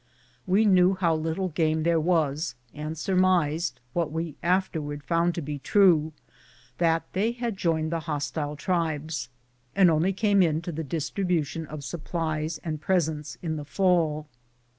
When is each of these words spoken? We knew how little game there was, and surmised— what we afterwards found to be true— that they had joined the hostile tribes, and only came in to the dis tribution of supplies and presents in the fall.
We 0.47 0.65
knew 0.65 0.95
how 0.95 1.13
little 1.13 1.49
game 1.49 1.83
there 1.83 1.99
was, 1.99 2.55
and 2.73 2.97
surmised— 2.97 3.79
what 3.93 4.11
we 4.11 4.35
afterwards 4.41 5.05
found 5.05 5.35
to 5.35 5.43
be 5.43 5.59
true— 5.59 6.11
that 6.79 7.03
they 7.13 7.33
had 7.33 7.55
joined 7.55 7.91
the 7.91 7.99
hostile 7.99 8.55
tribes, 8.55 9.29
and 9.75 9.91
only 9.91 10.11
came 10.11 10.41
in 10.41 10.63
to 10.63 10.71
the 10.71 10.83
dis 10.83 11.11
tribution 11.11 11.67
of 11.67 11.83
supplies 11.83 12.59
and 12.63 12.81
presents 12.81 13.37
in 13.43 13.57
the 13.57 13.63
fall. 13.65 14.25